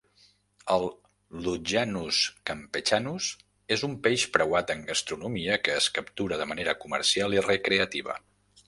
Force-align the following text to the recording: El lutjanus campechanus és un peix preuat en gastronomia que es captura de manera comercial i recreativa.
El 0.75 0.85
lutjanus 1.47 2.21
campechanus 2.51 3.27
és 3.77 3.85
un 3.89 3.95
peix 4.09 4.27
preuat 4.39 4.75
en 4.77 4.83
gastronomia 4.91 5.61
que 5.67 5.79
es 5.85 5.93
captura 6.01 6.43
de 6.45 6.51
manera 6.55 6.79
comercial 6.87 7.39
i 7.41 7.47
recreativa. 7.53 8.23